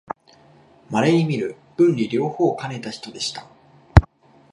[0.89, 3.45] まれにみる文理両方をかねた人でした